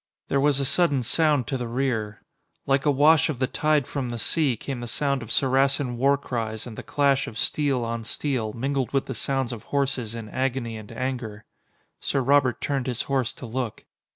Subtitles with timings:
[0.29, 2.23] There was a sudden sound to the rear.
[2.65, 6.17] Like a wash of the tide from the sea came the sound of Saracen war
[6.17, 10.27] cries and the clash of steel on steel mingled with the sounds of horses in
[10.27, 11.45] agony and anger.
[11.99, 13.85] Sir Robert turned his horse to look.